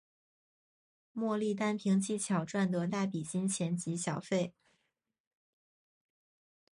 [1.11, 4.55] 莫莉单凭技巧赚得大笔金钱及小费。